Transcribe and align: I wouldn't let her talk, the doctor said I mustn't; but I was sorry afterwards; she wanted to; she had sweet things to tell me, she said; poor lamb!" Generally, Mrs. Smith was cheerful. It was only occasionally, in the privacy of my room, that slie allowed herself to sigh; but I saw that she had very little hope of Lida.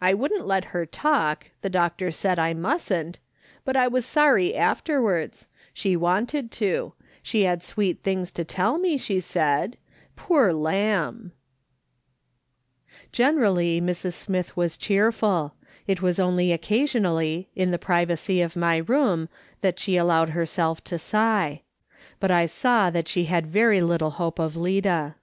I 0.00 0.14
wouldn't 0.14 0.46
let 0.46 0.64
her 0.72 0.86
talk, 0.86 1.50
the 1.60 1.68
doctor 1.68 2.10
said 2.10 2.38
I 2.38 2.54
mustn't; 2.54 3.18
but 3.66 3.76
I 3.76 3.86
was 3.86 4.06
sorry 4.06 4.54
afterwards; 4.56 5.46
she 5.74 5.94
wanted 5.94 6.50
to; 6.52 6.94
she 7.22 7.42
had 7.42 7.62
sweet 7.62 8.02
things 8.02 8.32
to 8.32 8.46
tell 8.46 8.78
me, 8.78 8.96
she 8.96 9.20
said; 9.20 9.76
poor 10.16 10.54
lamb!" 10.54 11.32
Generally, 13.12 13.82
Mrs. 13.82 14.14
Smith 14.14 14.56
was 14.56 14.78
cheerful. 14.78 15.52
It 15.86 16.00
was 16.00 16.18
only 16.18 16.50
occasionally, 16.50 17.50
in 17.54 17.70
the 17.70 17.78
privacy 17.78 18.40
of 18.40 18.56
my 18.56 18.78
room, 18.78 19.28
that 19.60 19.76
slie 19.76 20.00
allowed 20.00 20.30
herself 20.30 20.82
to 20.84 20.98
sigh; 20.98 21.60
but 22.20 22.30
I 22.30 22.46
saw 22.46 22.88
that 22.88 23.06
she 23.06 23.24
had 23.26 23.46
very 23.46 23.82
little 23.82 24.12
hope 24.12 24.38
of 24.38 24.56
Lida. 24.56 25.16